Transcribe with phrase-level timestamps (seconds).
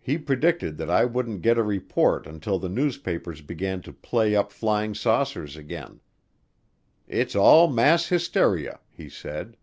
[0.00, 4.50] He predicted that I wouldn't get a report until the newspapers began to play up
[4.50, 6.00] flying saucers again.
[7.06, 9.58] "It's all mass hysteria," he said.